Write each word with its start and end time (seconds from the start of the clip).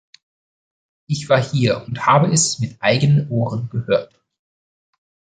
Ich 1.05 1.29
war 1.29 1.39
hier 1.39 1.85
und 1.85 2.07
habe 2.07 2.31
es 2.33 2.57
mit 2.57 2.71
meinen 2.71 2.81
eigenen 2.81 3.29
Ohren 3.29 3.69
gehört! 3.69 4.19